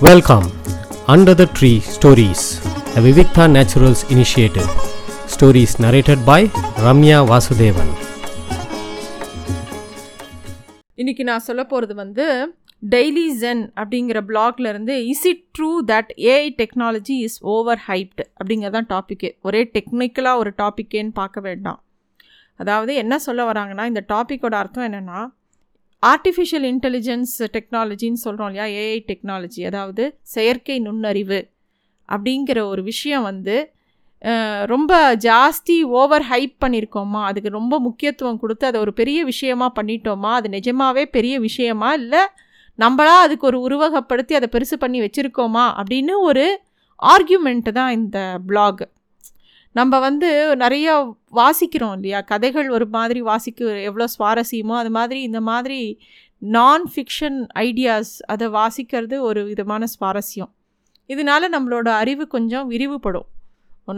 Welcome 0.00 0.46
under 1.06 1.34
the 1.34 1.44
tree 1.58 1.70
stories 1.94 2.44
a 2.96 3.00
Vivikta 3.04 3.44
naturals 3.54 4.02
initiative 4.08 4.68
Stories 5.34 5.72
narrated 5.84 6.24
by 6.24 6.50
Ramya 6.76 7.18
Vasudevan 7.30 7.90
இன்னைக்கு 10.94 11.24
நான் 11.24 11.38
சொல்ல 11.38 11.64
போகிறது 11.64 11.94
வந்து 11.94 12.54
டெய்லி 12.90 13.26
ஜென் 13.40 13.62
அப்படிங்கிற 13.76 14.20
பிளாக்ல 14.28 14.68
இருந்து 14.68 15.06
is 15.06 15.24
it 15.24 15.44
true 15.58 15.70
that 15.86 16.12
AI 16.16 16.48
technology 16.62 17.18
is 17.20 17.38
over 17.40 17.82
hyped 17.88 18.26
அப்படிங்கிறதான் 18.44 18.88
டாப்பிக்கே 18.88 19.32
ஒரே 19.42 19.70
டெக்னிக்கலாக 19.74 20.36
ஒரு 20.36 20.54
டாப்பிக்கேன்னு 20.58 21.10
பார்க்க 21.12 21.40
வேண்டாம். 21.40 21.82
அதாவது 22.56 22.94
என்ன 22.94 23.18
சொல்ல 23.18 23.52
வராங்கன்னா 23.52 23.86
இந்த 23.86 24.04
டாப்பிக்கோட 24.08 24.54
அர்த்தம் 24.54 24.92
என்னென்னா 24.92 25.20
ஆர்டிஃபிஷியல் 26.02 26.66
இன்டெலிஜென்ஸ் 26.72 27.34
டெக்னாலஜின்னு 27.56 28.20
சொல்கிறோம் 28.24 28.48
இல்லையா? 28.50 28.66
ஏஐ 28.82 28.98
டெக்னாலஜி 29.10 29.62
அதாவது 29.66 30.04
செயற்கை 30.34 30.76
நுண்ணறிவு 30.78 31.40
அப்படிங்கிற 32.08 32.58
ஒரு 32.72 32.82
விஷயம் 32.82 33.22
வந்து 33.22 33.56
ரொம்ப 34.64 34.92
ஜாஸ்தி 35.26 35.76
ஓவர் 35.98 36.24
ஹைப் 36.30 36.56
பண்ணியிருக்கோமா 36.64 37.20
அதுக்கு 37.28 37.50
ரொம்ப 37.50 37.74
முக்கியத்துவம் 37.80 38.38
கொடுத்து 38.38 38.64
அதை 38.66 38.78
ஒரு 38.80 38.92
பெரிய 38.92 39.20
விஷயமா 39.24 39.66
பண்ணிட்டோமா? 39.78 40.30
அது 40.38 40.48
நிஜமாகவே 40.48 41.04
பெரிய 41.16 41.34
விஷயமா? 41.40 41.90
இல்லை 41.92 42.22
நம்மளா 42.78 43.14
அதுக்கு 43.24 43.46
ஒரு 43.46 43.58
உருவகப்படுத்தி 43.66 44.34
அதை 44.38 44.48
பெருசு 44.52 44.76
பண்ணி 44.78 45.00
வச்சுருக்கோமா? 45.00 45.64
அப்படின்னு 45.80 46.14
ஒரு 46.28 46.44
ஆர்கியூமெண்ட்டு 47.02 47.72
தான் 47.72 47.92
இந்த 47.92 48.18
பிளாக் 48.46 48.82
நம்ம 49.76 49.98
வந்து 49.98 50.28
நிறைய 50.56 51.16
வாசிக்கிறோம் 51.32 51.92
இல்லையா? 51.92 52.20
கதைகள் 52.20 52.68
ஒரு 52.68 52.86
மாதிரி 52.86 53.20
வாசிக்க 53.22 53.80
எவ்வளோ 53.88 54.06
சுவாரஸ்யமோ 54.14 54.76
அது 54.82 54.90
மாதிரி 54.90 55.20
இந்த 55.22 55.40
மாதிரி 55.40 55.80
நான் 56.38 56.84
ஃபிக்ஷன் 56.92 57.38
ஐடியாஸ் 57.58 58.12
அதை 58.26 58.46
வாசிக்கிறது 58.48 59.18
ஒரு 59.18 59.44
விதமான 59.44 59.86
சுவாரஸ்யம். 59.94 60.50
இதனால 61.08 61.42
நம்மளோட 61.56 61.88
அறிவு 62.02 62.26
கொஞ்சம் 62.26 62.66
விரிவுபடும். 62.70 63.28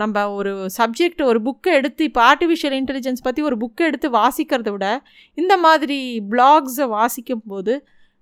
நம்ம 0.03 0.19
ஒரு 0.33 0.53
சப்ஜெக்ட் 0.79 1.23
ஒரு 1.31 1.39
புக்கை 1.47 1.73
எடுத்து 1.79 2.03
இப்போ 2.05 2.21
ஆர்டிஃபிஷியல் 2.29 2.77
இன்டெலிஜென்ஸ் 2.81 3.27
பற்றி 3.27 3.43
ஒரு 3.43 3.57
புக்கை 3.57 3.89
எடுத்து 3.91 4.09
வாசிக்கிறத 4.11 4.71
விட 4.71 4.87
இந்த 5.35 5.57
மாதிரி 5.57 5.99
பிளாக்ஸை 6.31 6.87
வாசிக்கும் 6.89 7.45
போது 7.49 7.75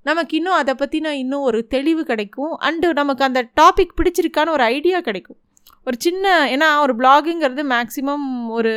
நமக்கு 0.07 0.35
இன்னும் 0.37 0.59
அதை 0.61 0.75
பற்றின 0.75 1.13
இன்னும் 1.23 1.47
ஒரு 1.49 1.59
தெளிவு 1.67 2.03
கிடைக்கும். 2.05 2.53
அண்டு 2.69 2.89
நமக்கு 3.01 3.25
அந்த 3.25 3.41
டாபிக் 3.61 3.97
பிடிச்சிருக்கான 3.99 4.49
ஒரு 4.49 4.63
ஐடியா 4.77 5.01
கிடைக்கும். 5.01 5.41
ஒரு 5.87 5.97
சின்ன 6.07 6.25
ஏன்னா 6.55 6.69
ஒரு 6.85 6.93
பிளாகிங்கிறது 7.01 7.63
மேக்ஸிமம் 7.75 8.27
ஒரு 8.57 8.73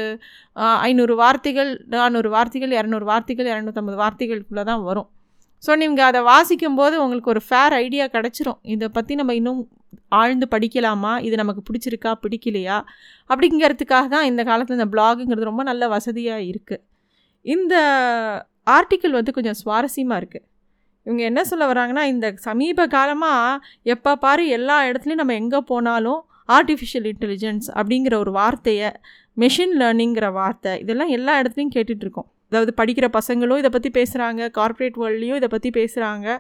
ஐநூறு 0.88 1.14
வார்த்தைகள் 1.22 1.72
நானூறு 1.94 2.30
வார்த்தைகள் 2.36 2.72
இரநூறு 2.78 3.06
வார்த்தைகள் 3.12 3.50
இரநூத்தம்பது 3.54 3.98
வார்த்தைகளுக்குள்ளே 4.04 4.64
தான் 4.72 4.84
வரும். 4.90 5.10
ஸோ 5.64 5.72
நீங்கள் 5.82 6.08
அதை 6.10 6.22
வாசிக்கும்போது 6.32 6.96
உங்களுக்கு 7.04 7.34
ஒரு 7.34 7.42
ஃபேர் 7.48 7.76
ஐடியா 7.84 8.06
கிடச்சிரும். 8.16 8.60
இதை 8.74 8.88
பற்றி 8.98 9.14
நம்ம 9.20 9.34
இன்னும் 9.40 9.62
ஆழ்ந்து 10.22 10.48
படிக்கலாமா? 10.56 11.14
இது 11.28 11.36
நமக்கு 11.42 11.62
பிடிச்சிருக்கா? 11.68 12.12
பிடிக்கலையா? 12.24 12.78
அப்படிங்கிறதுக்காக 13.30 14.08
தான் 14.16 14.28
இந்த 14.32 14.42
காலத்தில் 14.50 14.80
இந்த 14.80 14.90
பிளாகுங்கிறது 14.96 15.50
ரொம்ப 15.52 15.64
நல்ல 15.72 15.88
வசதியாக 15.96 16.48
இருக்குது 16.52 16.84
இந்த 17.46 17.76
ஆர்டிக்கிள் 18.78 19.18
வந்து 19.20 19.32
கொஞ்சம் 19.38 19.58
சுவாரஸ்யமாக 19.62 20.20
இருக்குது 20.22 20.46
இவங்க 21.06 21.22
என்ன 21.30 21.42
சொல்ல 21.50 21.64
வராங்கன்னா 21.72 22.04
இந்த 22.12 22.28
சமீப 22.46 22.86
காலமாக 22.98 23.64
எப்போ 23.94 24.12
பாரு 24.26 24.44
எல்லா 24.58 24.78
இடத்துலையும் 24.90 25.22
நம்ம 25.22 25.36
எங்கே 25.42 25.60
போனாலும் 25.72 26.22
ஆர்டிஃபிஷியல் 26.48 27.12
இன்டெலிஜென்ஸ் 27.14 27.68
அப்படிங்கிற 27.74 28.16
ஒரு 28.16 28.32
வார்த்தையை 28.32 28.92
மெஷின் 29.38 29.76
லேர்னிங்கிற 29.80 30.32
வார்த்தை 30.32 30.80
இதெல்லாம் 30.80 31.08
எல்லா 31.08 31.42
இடத்துலையும் 31.42 31.74
கேட்டுட்ருக்கோம் 31.76 32.28
அதாவது 32.50 32.74
படிக்கிற 32.84 33.20
பசங்களும் 33.20 33.58
இதை 33.58 33.70
பற்றி 33.70 33.90
பேசுகிறாங்க 34.02 34.52
கார்ப்பரேட் 34.52 34.96
வேர்ல்ட்லேயும் 34.96 35.36
இதை 35.36 35.48
பற்றி 35.48 35.70
பேசுகிறாங்க 35.70 36.38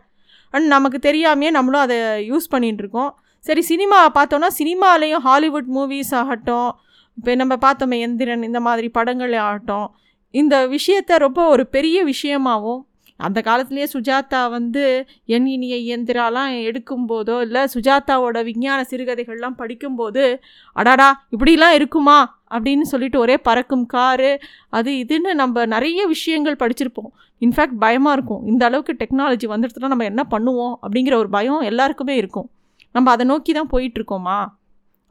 அண்ட் 0.50 0.68
நமக்கு 0.68 1.12
தெரியாமையே 1.12 1.52
நம்மளும் 1.52 1.81
அதை 1.81 1.98
யூஸ் 2.31 2.44
பண்ணிகிட்ருக்கோம் 2.52 3.09
சரி 3.40 3.62
சினிமா 3.62 4.12
பார்த்தோன்னா 4.12 4.48
சினிமாலேயும் 4.58 5.20
ஹாலிவுட் 5.20 5.66
மூவிஸ் 5.76 6.16
ஆகட்டும் 6.16 6.76
இப்போ 7.18 7.36
நம்ம 7.36 7.56
பார்த்தோமே 7.56 7.98
எந்திரன் 8.08 8.44
இந்த 8.44 8.59
மாதிரி 8.59 8.90
படங்கள் 8.90 9.34
ஆகட்டும். 9.34 9.96
இந்த 10.31 10.68
விஷயத்த 10.68 11.18
ரொம்ப 11.18 11.47
ஒரு 11.47 11.68
பெரிய 11.68 12.06
விஷயமாகவும் 12.06 12.86
அந்த 13.16 13.41
காலத்துலேயே 13.46 13.88
சுஜாதா 13.94 14.50
வந்து 14.50 15.06
என் 15.25 15.46
இனிய 15.46 15.97
இயந்திராலாம் 15.97 16.51
எடுக்கும்போதோ 16.68 17.41
இல்லை 17.41 17.66
சுஜாதாவோட 17.74 18.44
விஞ்ஞான 18.44 18.85
சிறுகதைகள்லாம் 18.90 19.57
படிக்கும்போது 19.57 20.40
அடாடா 20.74 21.25
இப்படிலாம் 21.38 21.72
இருக்குமா? 21.72 22.41
அப்படின்னு 22.50 22.81
சொல்லிட்டு 22.81 23.19
ஒரே 23.19 23.38
பறக்கும் 23.38 23.85
காரு 23.85 24.40
அது 24.69 24.91
இதுன்னு 24.91 25.34
நம்ம 25.34 25.66
நிறைய 25.66 26.07
விஷயங்கள் 26.07 26.56
படிச்சிருப்போம். 26.56 27.12
இன்ஃபேக்ட் 27.40 27.78
பயமாக 27.79 28.16
இருக்கும். 28.18 28.46
இந்த 28.46 28.66
அளவுக்கு 28.66 28.94
டெக்னாலஜி 28.94 29.47
வந்துடுச்சுன்னா 29.53 29.88
நம்ம 29.88 30.03
என்ன 30.03 30.25
பண்ணுவோம்? 30.31 30.75
அப்படிங்கிற 30.81 31.16
ஒரு 31.16 31.30
பயம் 31.30 31.59
எல்லாருக்குமே 31.59 32.16
இருக்கும். 32.16 32.50
நம்ம 32.91 33.12
அதை 33.12 33.25
நோக்கி 33.25 33.53
தான் 33.53 33.69
போயிட்டுருக்கோமா? 33.72 34.45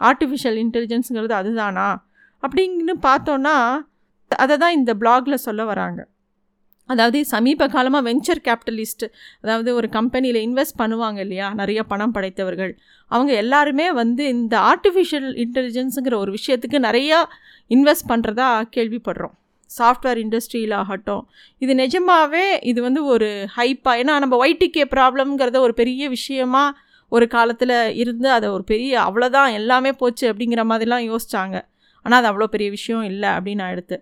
ஆர்டிஃபிஷியல் 0.00 0.58
இன்டெலிஜென்ஸுங்கிறது 0.64 1.34
அதுதானா? 1.40 1.96
அப்படிங்கன்னு 2.42 2.94
பார்த்தோன்னா 3.02 3.56
அதை 4.28 4.56
தான் 4.56 4.72
இந்த 4.72 4.94
பிளாகில் 4.94 5.34
சொல்ல 5.34 5.64
வராங்க. 5.64 6.08
அதாவது 6.88 7.19
சமீப 7.25 7.66
காலமாக 7.69 8.03
வெஞ்சர் 8.09 8.41
கேபிட்டலிஸ்ட் 8.47 9.04
அதாவது 9.43 9.70
ஒரு 9.75 9.88
கம்பெனியில் 9.88 10.38
இன்வெஸ்ட் 10.47 10.78
பண்ணுவாங்க 10.82 11.19
இல்லையா? 11.19 11.48
நிறைய 11.54 11.81
பணம் 11.82 12.15
படைத்தவர்கள். 12.16 12.72
அவங்க 13.10 13.32
எல்லாருமே 13.34 13.87
வந்து 13.93 14.25
இந்த 14.28 14.54
ஆர்டிஃபிஷியல் 14.72 15.31
இன்டெலிஜென்ஸுங்கிற 15.44 16.16
ஒரு 16.25 16.32
விஷயத்துக்கு 16.38 16.81
நிறையா 16.88 17.19
இன்வெஸ்ட் 17.70 18.10
பண்ணுறதா 18.12 18.48
கேள்விப்படுறோம். 18.76 19.34
சாஃப்ட்வேர் 19.70 20.19
இண்டஸ்ட்ரியில் 20.25 20.76
ஆகட்டும். 20.81 21.22
இது 21.62 21.72
நிஜமாவே 21.75 22.47
இது 22.62 22.81
வந்து 22.82 23.03
ஒரு 23.04 23.28
ஹைப்பாக 23.56 24.00
ஏன்னா 24.03 24.14
நம்ம 24.25 24.38
ஒய்டிகே 24.44 24.84
ப்ராப்ளம்ங்கிறத 24.97 25.60
ஒரு 25.60 25.75
பெரிய 25.75 26.09
விஷயமா 26.09 26.64
ஒரு 27.12 27.26
காலத்தில் 27.28 27.76
இருந்து 28.03 28.28
அதை 28.31 28.47
ஒரு 28.50 28.64
பெரிய 28.64 28.93
அவ்வளோதான் 29.09 29.56
எல்லாமே 29.59 29.91
போச்சு 29.93 30.25
அப்படிங்கிற 30.32 30.62
மாதிரிலாம் 30.70 31.09
யோசித்தாங்க 31.10 31.56
ஆனால் 32.06 32.19
அது 32.20 32.28
அவ்வளோ 32.31 32.49
பெரிய 32.54 32.69
விஷயம் 32.70 33.04
இல்லை 33.04 33.28
அப்படின்னு 33.28 33.64
எடுத்து 33.70 33.97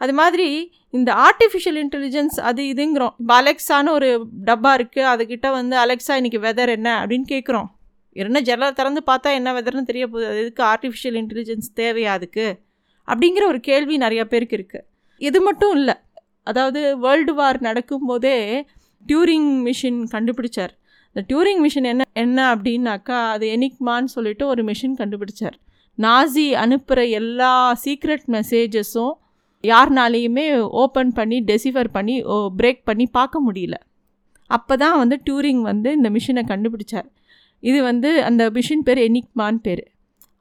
அது 0.00 0.12
மாதிரி 0.12 0.48
இந்த 0.90 1.10
ஆர்டிஃபிஷியல் 1.26 1.78
இன்டெலிஜென்ஸ் 1.84 2.36
அது 2.48 2.62
இதுங்கிறோம். 2.62 3.14
இப்போ 3.20 3.34
அலெக்ஸான்னு 3.40 3.90
ஒரு 3.90 4.08
டப்பா 4.44 4.72
இருக்குது 4.78 5.10
அதுக்கிட்ட 5.12 5.50
வந்து 5.50 5.76
அலெக்ஸா 5.84 6.14
இன்னைக்கு 6.20 6.40
வெதர் 6.40 6.68
என்ன? 6.68 6.90
அப்படின்னு 7.02 7.26
கேட்குறோம் 7.34 7.68
என்ன 8.16 8.40
ஜன்னலை 8.40 8.72
திறந்து 8.72 9.00
பார்த்தா 9.06 9.30
என்ன 9.38 9.52
வெதர்னு 9.52 9.88
தெரிய 9.90 10.04
போகுது. 10.08 10.26
அது 10.30 10.40
எதுக்கு 10.44 10.64
ஆர்டிஃபிஷியல் 10.64 11.16
இன்டெலிஜென்ஸ் 11.22 11.68
தேவையா 11.76 12.10
அதுக்கு? 12.18 12.46
அப்படிங்கிற 13.08 13.44
ஒரு 13.46 13.60
கேள்வி 13.60 13.96
நிறையா 13.98 14.24
பேருக்கு 14.24 14.56
இருக்குது 14.58 14.84
இது 15.20 15.40
மட்டும் 15.40 15.74
இல்லை. 15.78 15.94
அதாவது 16.50 16.80
வேர்ல்டு 16.98 17.34
வார் 17.34 17.58
நடக்கும்போதே 17.60 18.36
டியூரிங் 19.06 19.50
மிஷின் 19.66 20.00
கண்டுபிடிச்சார். 20.14 20.72
இந்த 21.14 21.22
டியூரிங் 21.30 21.60
மிஷின் 21.64 21.88
என்ன 21.92 22.04
என்ன 22.12 22.54
அப்படின்னாக்கா 22.54 23.18
அது 23.34 23.46
எனிக்மான்னு 23.56 24.10
சொல்லிட்டு 24.16 24.46
ஒரு 24.46 24.62
மிஷின் 24.64 24.96
கண்டுபிடிச்சார். 25.00 25.56
நாசி 25.98 26.46
அனுப்புகிற 26.62 27.00
எல்லா 27.20 27.52
சீக்ரெட் 27.84 28.24
மெசேஜஸும் 28.36 29.14
யாருனாலையுமே 29.70 30.46
ஓப்பன் 30.82 31.12
பண்ணி 31.18 31.38
டெசிஃபர் 31.50 31.90
பண்ணி 31.96 32.14
பிரேக் 32.60 32.82
பண்ணி 32.90 33.06
பார்க்க 33.18 33.46
முடியல. 33.46 33.76
அப்போ 34.50 34.74
தான் 34.82 34.96
வந்து 35.02 35.16
டூரிங் 35.26 35.62
வந்து 35.70 35.90
இந்த 35.98 36.08
மிஷினை 36.16 36.42
கண்டுபிடிச்சார். 36.52 37.08
இது 37.62 37.78
வந்து 37.90 38.10
அந்த 38.28 38.42
மிஷின் 38.56 38.86
பேர் 38.86 39.00
எனிக்மான் 39.08 39.60
பேர். 39.66 39.84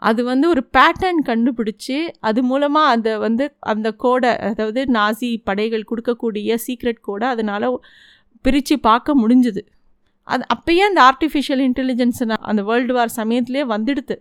அது 0.09 0.21
வந்து 0.29 0.45
ஒரு 0.53 0.61
பேட்டர்ன் 0.75 1.21
கண்டுபிடிச்சி 1.29 1.97
அது 2.29 2.39
மூலமாக 2.49 2.93
அந்த 2.95 3.09
வந்து 3.25 3.45
அந்த 3.73 3.87
கோடை 4.03 4.31
அதாவது 4.49 4.81
நாசி 4.95 5.29
படைகள் 5.49 5.89
கொடுக்கக்கூடிய 5.91 6.57
சீக்ரெட் 6.65 7.05
கோடை 7.07 7.27
அதனால் 7.35 7.67
பிரித்து 8.45 8.75
பார்க்க 8.89 9.21
முடிஞ்சுது. 9.21 9.61
அது 10.27 10.43
அப்பயே 10.55 10.83
அந்த 10.89 10.99
ஆர்டிஃபிஷியல் 11.09 11.63
இன்டெலிஜென்ஸ் 11.69 12.21
அந்த 12.51 12.61
வேர்ல்டு 12.69 12.93
வார் 12.97 13.17
சமயத்துலேயே 13.21 13.65
வந்துடுது 13.73 14.15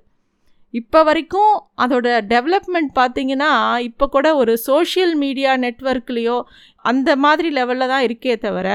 இப்போ 0.75 1.01
வரைக்கும் 1.03 1.53
அதோட 1.77 2.07
டெவலப்மெண்ட் 2.29 2.93
பார்த்தீங்கன்னா 2.99 3.51
இப்போ 3.89 4.05
கூட 4.07 4.37
ஒரு 4.37 4.53
சோஷியல் 4.69 5.15
மீடியா 5.17 5.53
நெட்ஒர்க்லேயோ 5.65 6.37
அந்த 6.85 7.17
மாதிரி 7.17 7.51
லெவலில் 7.51 7.93
தான் 7.93 8.05
இருக்கே 8.07 8.37
தவிர 8.37 8.69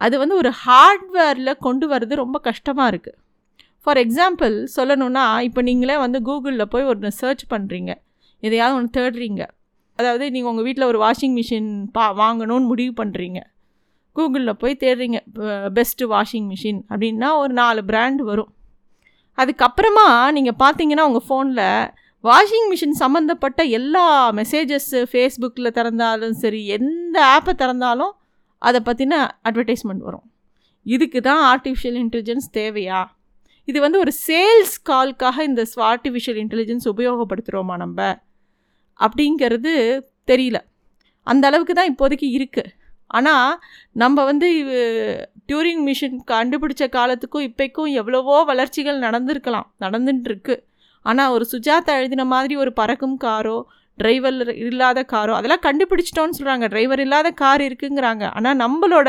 அது 0.00 0.14
வந்து 0.18 0.36
ஒரு 0.36 0.50
ஹார்ட்வேரில் 0.64 1.60
கொண்டு 1.66 1.86
வர்றது 1.92 2.14
ரொம்ப 2.14 2.38
கஷ்டமாக 2.38 2.90
இருக்குது 2.92 3.18
ஃபார் 3.82 4.00
எக்ஸாம்பிள் 4.04 4.54
சொல்லணுன்னா 4.76 5.24
இப்போ 5.48 5.60
நீங்களே 5.62 5.96
வந்து 5.96 6.18
கூகுளில் 6.22 6.70
போய் 6.74 6.88
ஒன்று 6.92 7.10
சர்ச் 7.20 7.44
பண்ணுறீங்க 7.50 7.92
எதையாவது 8.42 8.76
ஒன்று 8.78 8.96
தேடுறீங்க. 8.98 9.42
அதாவது 9.98 10.24
நீங்கள் 10.30 10.50
உங்கள் 10.52 10.66
வீட்டில் 10.66 10.90
ஒரு 10.90 10.98
வாஷிங் 11.04 11.36
மிஷின் 11.38 11.70
பா 11.96 12.04
வாங்கணும்னு 12.20 12.68
முடிவு 12.72 12.92
பண்ணுறீங்க 13.02 13.40
கூகுளில் 14.16 14.58
போய் 14.62 14.80
தேடுறீங்க 14.82 15.18
பெஸ்ட்டு 15.78 16.06
வாஷிங் 16.12 16.46
மிஷின் 16.52 16.80
அப்படின்னா 16.90 17.28
ஒரு 17.42 17.52
நாலு 17.52 17.80
பிராண்ட் 17.90 18.22
வரும். 18.22 18.50
அதுக்கப்புறமா 19.38 20.06
நீங்கள் 20.36 20.58
பார்த்தீங்கன்னா 20.62 21.04
உங்கள் 21.08 21.26
ஃபோனில் 21.28 21.64
வாஷிங் 22.24 22.68
மிஷின் 22.70 22.96
சம்மந்தப்பட்ட 23.02 23.64
எல்லா 23.78 24.32
மெசேஜஸ்ஸு 24.38 25.00
ஃபேஸ்புக்கில் 25.10 25.74
திறந்தாலும் 25.78 26.34
சரி 26.42 26.60
எந்த 26.66 27.16
ஆப்பை 27.34 27.52
திறந்தாலும் 27.52 28.14
அதை 28.62 28.80
பற்றின 28.84 29.14
அட்வர்டைஸ்மெண்ட் 29.48 30.02
வரும். 30.08 30.26
இதுக்கு 30.86 31.20
தான் 31.20 31.42
ஆர்டிஃபிஷியல் 31.52 31.98
இன்டெலிஜென்ஸ் 32.04 32.48
தேவையா? 32.58 33.00
இது 33.68 33.78
வந்து 33.80 33.98
ஒரு 33.98 34.12
சேல்ஸ் 34.26 34.74
கால்க்காக 34.90 35.38
இந்த 35.40 35.62
ஆர்டிஃபிஷியல் 35.90 36.38
இன்டெலிஜென்ஸ் 36.44 36.86
உபயோகப்படுத்துகிறோமா 36.92 37.76
நம்ம? 37.76 38.00
அப்படிங்கிறது 39.00 39.72
தெரியல. 40.26 40.58
அந்த 41.26 41.44
அளவுக்கு 41.46 41.74
தான் 41.74 41.90
இப்போதைக்கு 41.92 42.28
இருக்குது 42.38 42.72
ஆனால் 43.08 43.50
நம்ம 43.92 44.24
வந்து 44.24 44.48
டியூரிங் 45.48 45.82
மிஷின் 45.88 46.18
கண்டுபிடிச்ச 46.30 46.86
காலத்துக்கும் 46.88 47.46
இப்போக்கும் 47.48 47.90
எவ்வளவோ 47.92 48.44
வளர்ச்சிகள் 48.44 48.98
நடந்திருக்கலாம் 48.98 49.68
நடந்துட்டுருக்கு 49.80 50.56
ஆனால் 51.06 51.30
ஒரு 51.30 51.44
சுஜாதா 51.52 51.92
எழுதின 52.00 52.24
மாதிரி 52.24 52.54
ஒரு 52.56 52.72
பறக்கும் 52.72 53.16
காரோ 53.16 53.58
டிரைவர் 53.98 54.50
இல்லாத 54.64 55.00
காரோ 55.04 55.32
அதெல்லாம் 55.36 55.64
கண்டுபிடிச்சிட்டோன்னு 55.66 56.36
சொல்கிறாங்க 56.38 56.66
டிரைவர் 56.68 57.00
இல்லாத 57.00 57.28
கார் 57.42 57.62
இருக்குங்கிறாங்க. 57.68 58.24
ஆனால் 58.34 58.58
நம்மளோட 58.64 59.08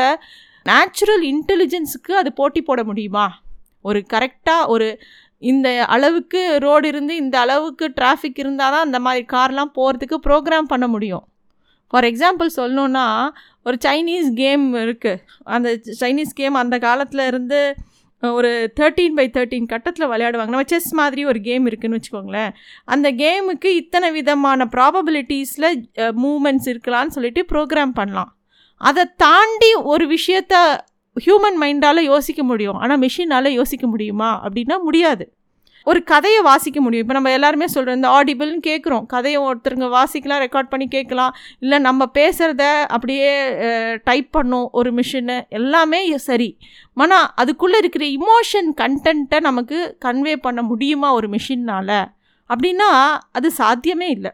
நேச்சுரல் 0.66 1.24
இன்டெலிஜென்ஸுக்கு 1.32 2.12
அது 2.12 2.30
போட்டி 2.32 2.60
போட 2.62 2.80
முடியுமா? 2.84 3.26
ஒரு 3.80 4.00
கரெக்டாக 4.14 4.68
ஒரு 4.68 4.88
இந்த 5.42 5.68
அளவுக்கு 5.86 6.40
ரோடு 6.58 6.88
இருந்து 6.88 7.12
இந்த 7.16 7.36
அளவுக்கு 7.40 7.84
டிராஃபிக் 8.00 8.40
இருந்தால் 8.42 8.72
தான் 8.74 8.86
அந்த 8.86 8.98
மாதிரி 8.98 9.24
கார்லாம் 9.34 9.74
போகிறதுக்கு 9.78 10.16
ப்ரோக்ராம் 10.26 10.70
பண்ண 10.72 10.86
முடியும். 10.88 11.24
ஃபார் 11.90 12.04
எக்ஸாம்பிள் 12.04 12.50
சொல்லணுன்னா 12.56 13.06
ஒரு 13.64 13.76
சைனீஸ் 13.86 14.28
கேம் 14.42 14.74
இருக்குது 14.74 15.22
அந்த 15.44 15.68
சைனீஸ் 16.00 16.34
கேம் 16.34 16.54
அந்த 16.54 16.78
காலத்தில் 16.78 17.24
இருந்து 17.26 17.74
ஒரு 18.22 18.72
தேர்ட்டீன் 18.80 19.14
பை 19.18 19.24
தேர்ட்டீன் 19.34 19.66
கட்டத்தில் 19.66 20.08
விளையாடுவாங்க. 20.08 20.52
நம்ம 20.54 20.62
செஸ் 20.62 20.88
மாதிரி 20.94 21.22
ஒரு 21.24 21.40
கேம் 21.40 21.68
இருக்குதுன்னு 21.68 21.98
வச்சுக்கோங்களேன். 21.98 22.50
அந்த 22.84 23.12
கேமுக்கு 23.12 23.70
இத்தனை 23.82 24.10
விதமான 24.10 24.66
ப்ராபபிலிட்டிஸில் 24.74 25.68
மூமெண்ட்ஸ் 26.24 26.68
இருக்கலாம்னு 26.72 27.14
சொல்லிட்டு 27.16 27.44
ப்ரோக்ராம் 27.52 27.94
பண்ணலாம். 28.00 28.30
அதை 28.80 29.04
தாண்டி 29.16 29.70
ஒரு 29.92 30.06
விஷயத்த 30.16 30.54
ஹியூமன் 31.26 31.58
மைண்டால் 31.62 32.08
யோசிக்க 32.12 32.42
முடியும். 32.42 32.78
ஆனால் 32.82 33.00
மிஷினால் 33.00 33.56
யோசிக்க 33.60 33.86
முடியுமா? 33.86 34.30
அப்படின்னா 34.46 34.78
முடியாது. 34.82 35.24
ஒரு 35.84 36.00
கதையை 36.10 36.40
வாசிக்க 36.42 36.78
முடியும். 36.80 37.04
இப்போ 37.04 37.16
நம்ம 37.16 37.32
எல்லாருமே 37.36 37.66
சொல்கிறோம் 37.74 37.98
இந்த 37.98 38.10
ஆடிபிள்னு 38.16 38.60
கேட்குறோம் 38.68 39.04
கதையை 39.14 39.38
ஒருத்தருங்க 39.42 39.86
வாசிக்கலாம் 39.96 40.42
ரெக்கார்ட் 40.44 40.72
பண்ணி 40.72 40.86
கேட்கலாம் 40.96 41.34
இல்லை 41.58 41.78
நம்ம 41.88 42.08
பேசுகிறத 42.18 42.64
அப்படியே 42.94 43.30
டைப் 44.08 44.30
பண்ணும் 44.30 44.68
ஒரு 44.80 44.92
மிஷினு 44.98 45.38
எல்லாமே 45.60 46.00
சரி. 46.28 46.50
ஆனால் 47.02 47.28
அதுக்குள்ளே 47.42 47.78
இருக்கிற 47.78 48.04
இமோஷன் 48.18 48.70
கண்டென்ட்டை 48.82 49.40
நமக்கு 49.48 49.78
கன்வே 50.04 50.36
பண்ண 50.46 50.62
முடியுமா 50.62 51.10
ஒரு 51.12 51.30
மிஷின்னால் 51.36 51.98
அப்படின்னா 52.50 52.90
அது 53.38 53.48
சாத்தியமே 53.58 54.08
இல்லை. 54.16 54.32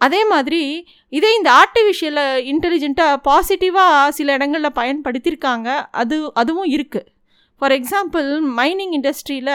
அதே 0.00 0.20
மாதிரி 0.32 0.60
இதே 1.08 1.30
இந்த 1.38 1.50
ஆர்டிஃபிஷியல் 1.62 2.20
இன்டெலிஜென்ட்டாக 2.52 3.20
பாசிட்டிவாக 3.28 4.08
சில 4.18 4.32
இடங்களில் 4.32 4.76
பயன்படுத்தியிருக்காங்க. 4.80 5.68
அது 6.02 6.16
அதுவும் 6.40 6.70
இருக்குது 6.76 7.10
ஃபார் 7.62 7.74
எக்ஸாம்பிள் 7.78 8.28
மைனிங் 8.58 8.94
இண்டஸ்ட்ரியில் 8.98 9.54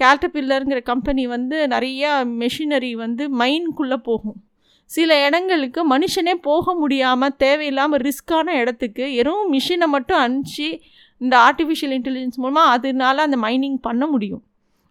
கேல்டபில்லருங்கிற 0.00 0.80
கம்பெனி 0.82 1.24
வந்து 1.26 1.56
நிறையா 1.74 2.10
மெஷினரி 2.42 2.92
வந்து 3.04 3.24
மைன்குள்ளே 3.40 3.98
போகும். 4.08 4.38
சில 4.90 5.16
இடங்களுக்கு 5.26 5.80
மனுஷனே 5.94 6.34
போக 6.48 6.74
முடியாமல் 6.74 7.34
தேவையில்லாமல் 7.44 8.02
ரிஸ்க்கான 8.06 8.54
இடத்துக்கு 8.60 9.04
வெறும் 9.16 9.46
மிஷினை 9.54 9.86
மட்டும் 9.94 10.20
அனுப்பிச்சி 10.24 10.68
இந்த 11.20 11.34
ஆர்டிஃபிஷியல் 11.46 11.94
இன்டெலிஜென்ஸ் 11.96 12.38
மூலமாக 12.42 12.74
அதனால 12.76 13.22
அந்த 13.26 13.38
மைனிங் 13.46 13.80
பண்ண 13.86 14.06
முடியும். 14.06 14.42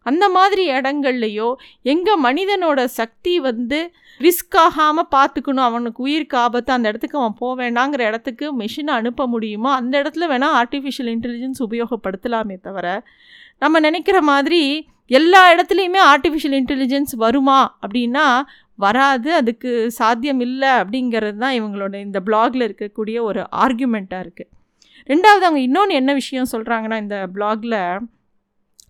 அந்த 0.05 0.25
மாதிரி 0.29 0.63
இடங்கள்லையோ 0.71 1.47
எங்கே 1.93 2.13
மனிதனோட 2.25 2.79
சக்தி 2.99 3.33
வந்து 3.47 3.79
ரிஸ்க் 4.19 4.57
ஆகாமல் 4.65 5.09
பார்த்துக்கணும். 5.15 5.67
அவனுக்கு 5.69 5.99
உயிருக்கு 6.05 6.37
ஆபத்து 6.43 6.71
அந்த 6.75 6.91
இடத்துக்கு 6.91 7.19
அவன் 7.21 7.35
போக 7.39 7.53
வேண்டாங்கிற 7.63 8.01
இடத்துக்கு 8.09 8.45
மிஷினை 8.61 8.93
அனுப்ப 8.99 9.27
முடியுமோ? 9.33 9.71
அந்த 9.79 9.93
இடத்துல 10.03 10.27
வேணால் 10.33 10.55
ஆர்டிஃபிஷியல் 10.61 11.11
இன்டெலிஜென்ஸ் 11.15 11.61
உபயோகப்படுத்தலாமே 11.67 12.57
தவிர 12.67 12.87
நம்ம 13.63 13.79
நினைக்கிற 13.87 14.17
மாதிரி 14.31 14.61
எல்லா 15.11 15.53
இடத்துலையுமே 15.53 16.01
ஆர்டிஃபிஷியல் 16.13 16.57
இன்டெலிஜென்ஸ் 16.61 17.13
வருமா 17.15 17.59
அப்படின்னா 17.81 18.25
வராது 18.75 19.33
அதுக்கு 19.33 19.91
சாத்தியம் 19.91 20.39
இல்லை 20.39 20.69
அப்படிங்கிறது 20.69 21.37
தான் 21.37 21.55
இவங்களோட 21.59 21.95
இந்த 21.99 22.19
பிளாகில் 22.19 22.65
இருக்கக்கூடிய 22.67 23.17
ஒரு 23.21 23.41
ஆர்கியூமெண்ட்டாக 23.55 24.25
இருக்குது 24.25 24.51
ரெண்டாவது 25.09 25.43
அவங்க 25.43 25.59
இன்னொன்று 25.59 25.95
என்ன 25.95 26.13
விஷயம் 26.13 26.51
சொல்கிறாங்கன்னா 26.51 26.97
இந்த 26.97 27.27
பிளாகில் 27.33 27.77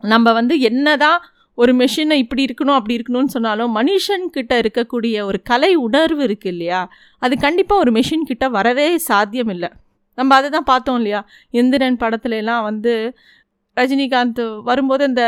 நம்ம 0.04 0.34
வந்து 0.34 0.60
என்ன 0.60 0.98
தான் 0.98 1.20
ஒரு 1.58 1.74
மெஷினை 1.74 2.16
இப்படி 2.18 2.46
இருக்கணும் 2.46 2.78
அப்படி 2.78 2.96
இருக்கணும்னு 2.98 3.34
சொன்னாலும் 3.34 3.76
மனுஷன்கிட்ட 3.76 4.54
இருக்கக்கூடிய 4.62 5.24
ஒரு 5.24 5.42
கலை 5.42 5.76
உணர்வு 5.76 6.22
இருக்குது 6.28 6.52
இல்லையா? 6.52 6.82
அது 7.20 7.38
கண்டிப்பாக 7.38 7.82
ஒரு 7.82 7.92
மெஷின்கிட்ட 7.92 8.46
வரவே 8.50 8.98
சாத்தியம் 8.98 9.50
இல்லை. 9.50 9.70
நம்ம 10.18 10.36
அதை 10.36 10.50
தான் 10.50 10.64
பார்த்தோம் 10.64 10.96
இல்லையா? 10.96 11.22
எந்திரன் 11.54 11.98
படத்துலலாம் 12.00 12.64
வந்து 12.64 12.94
ரஜினிகாந்த் 13.78 14.44
வரும்போது 14.64 15.04
அந்த 15.04 15.24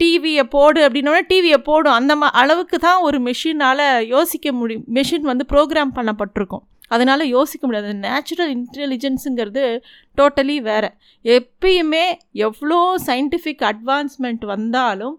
டிவியை 0.00 0.44
போடு 0.54 0.80
அப்படின்னோடனே 0.86 1.24
டிவியை 1.32 1.58
போடும். 1.68 1.96
அந்த 1.98 2.16
மா 2.16 2.28
அளவுக்கு 2.42 2.78
தான் 2.78 3.00
ஒரு 3.02 3.18
மெஷினால் 3.28 3.84
யோசிக்க 4.14 4.52
முடியும் 4.52 4.84
மெஷின் 4.96 5.28
வந்து 5.30 5.44
ப்ரோக்ராம் 5.52 5.96
பண்ணப்பட்டிருக்கும். 5.98 6.64
அதனால் 6.88 7.30
யோசிக்க 7.36 7.62
முடியாது. 7.66 7.94
நேச்சுரல் 8.06 8.52
இன்டெலிஜென்ஸுங்கிறது 8.56 9.64
டோட்டலி 10.18 10.56
வேறு. 10.62 10.90
எப்பயுமே 11.24 12.04
எவ்வளோ 12.46 12.80
சயின்டிஃபிக் 13.06 13.64
அட்வான்ஸ்மெண்ட் 13.72 14.44
வந்தாலும் 14.44 15.16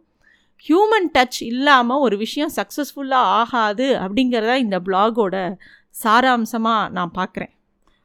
ஹியூமன் 0.65 1.07
டச் 1.13 1.39
இல்லாமல் 1.41 1.99
ஒரு 1.99 2.17
விஷயம் 2.17 2.51
சக்ஸஸ்ஃபுல்லாக 2.55 3.31
ஆகாது 3.39 3.87
அப்படிங்கிறத 4.03 4.55
இந்த 4.55 4.79
பிளாகோட 4.87 5.35
சாராம்சமாக 6.03 6.89
நான் 6.89 7.13
பார்க்குறேன் 7.17 7.53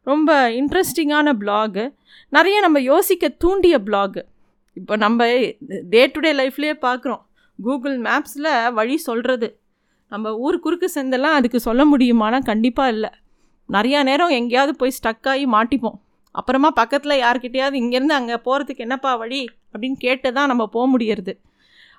ரொம்ப 0.06 0.30
இன்ட்ரெஸ்டிங்கான 0.60 1.32
பிளாகு 1.32 1.84
நிறைய 2.28 2.60
நம்ம 2.60 2.78
யோசிக்க 2.80 3.28
தூண்டிய 3.28 3.78
பிளாகு 3.78 4.20
இப்போ 4.80 4.94
நம்ம 5.04 5.26
டே 5.92 6.02
டு 6.14 6.20
டே 6.24 6.30
லைஃப்லேயே 6.40 6.74
பார்க்குறோம். 6.86 7.22
கூகுள் 7.58 7.96
மேப்ஸில் 8.06 8.50
வழி 8.78 8.96
சொல்கிறது 9.08 9.48
நம்ம 10.12 10.32
ஊர் 10.46 10.58
குறுக்கு 10.64 10.88
செந்தெல்லாம் 10.96 11.36
அதுக்கு 11.38 11.58
சொல்ல 11.66 11.82
முடியுமானா 11.92 12.38
கண்டிப்பாக 12.50 12.92
இல்லை. 12.94 13.10
நிறையா 13.68 14.00
நேரம் 14.08 14.34
எங்கேயாவது 14.38 14.72
போய் 14.80 14.96
ஸ்டக் 14.98 15.28
ஆகி 15.32 15.46
மாட்டிப்போம். 15.54 15.96
அப்புறமா 16.34 16.68
பக்கத்தில் 16.80 17.20
யார்கிட்டயாவது 17.24 17.76
இங்கேருந்து 17.82 18.14
அங்கே 18.18 18.36
போகிறதுக்கு 18.46 18.84
என்னப்பா 18.86 19.12
வழி 19.22 19.40
அப்படின்னு 19.72 19.98
கேட்டு 20.04 20.28
தான் 20.38 20.50
நம்ம 20.52 20.64
போக 20.74 20.84
முடியறது. 20.94 21.32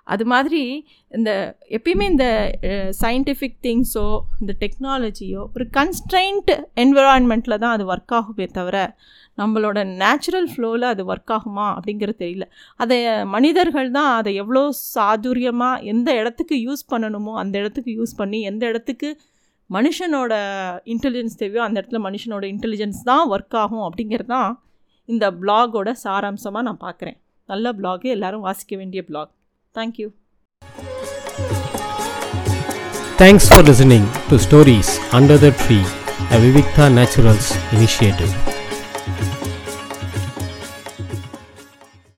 அது 0.08 0.26
மாதிரி 0.26 0.86
இந்த 1.08 1.58
எப்பயுமே 1.70 2.06
இந்த 2.10 2.26
சயின்டிஃபிக் 3.02 3.58
திங்ஸோ 3.64 4.20
இந்த 4.40 4.54
டெக்னாலஜியோ 4.60 5.42
ஒரு 5.54 5.68
கன்ஸ்ட்ரைன்ட் 5.74 6.52
என்விரான்மெண்ட்டில் 6.76 7.58
தான் 7.58 7.72
அது 7.72 7.96
ஒர்க் 7.96 8.16
ஆகுமே 8.16 8.46
தவிர 8.52 8.96
நம்மளோட 9.38 9.86
நேச்சுரல் 9.86 10.50
ஃப்ளோவில் 10.56 10.82
அது 10.82 11.16
ஒர்க் 11.16 11.34
ஆகுமா 11.34 11.66
அப்படிங்கிறது 11.78 12.22
தெரியல. 12.24 12.46
அதை 12.76 13.26
மனிதர்கள் 13.26 13.92
தான் 13.92 14.12
அதை 14.14 14.36
எவ்வளோ 14.36 14.74
சாதுரியமாக 14.96 15.84
எந்த 15.84 16.16
இடத்துக்கு 16.16 16.56
யூஸ் 16.68 16.84
பண்ணணுமோ 16.92 17.34
அந்த 17.34 17.60
இடத்துக்கு 17.60 17.92
யூஸ் 17.92 18.16
பண்ணி 18.16 18.42
எந்த 18.42 18.66
இடத்துக்கு 18.68 19.20
மனுஷனோட 19.70 20.34
இன்டெலிஜென்ஸ் 20.86 21.38
தேவையோ 21.38 21.64
அந்த 21.64 21.82
இடத்துல 21.82 22.00
மனுஷனோட 22.00 22.46
இன்டெலிஜென்ஸ் 22.46 23.02
தான் 23.04 23.30
ஒர்க் 23.30 23.56
ஆகும் 23.56 23.86
அப்படிங்கிறது 23.88 24.26
தான் 24.26 24.52
இந்த 25.06 25.32
பிளாகோட 25.32 25.90
சாராம்சமாக 26.04 26.62
நான் 26.62 26.82
பார்க்குறேன் 26.82 27.18
நல்ல 27.50 27.74
பிளாகு 27.74 28.10
எல்லோரும் 28.10 28.42
வாசிக்க 28.42 28.76
வேண்டிய 28.76 29.04
blog 29.04 29.37
Thank 29.78 30.00
you. 30.00 30.14
Thanks 33.22 33.48
for 33.48 33.62
listening 33.62 34.10
to 34.30 34.40
Stories 34.40 34.98
Under 35.14 35.38
the 35.38 35.52
Tree, 35.52 35.86
a 36.34 36.40
Vivekta 36.42 36.92
Naturals 36.92 37.56
initiative. 37.72 38.57